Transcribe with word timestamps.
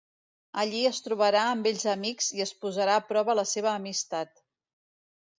Allí 0.59 0.79
es 0.91 0.99
trobarà 1.07 1.43
amb 1.49 1.67
vells 1.67 1.83
amics 1.91 2.29
i 2.37 2.41
es 2.45 2.53
posarà 2.63 2.95
a 3.01 3.03
prova 3.11 3.35
la 3.41 3.43
seva 3.51 3.71
amistat. 3.81 4.33